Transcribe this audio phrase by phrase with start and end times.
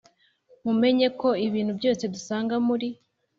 [0.65, 2.87] mumenye ko ibintu byose dusanga muri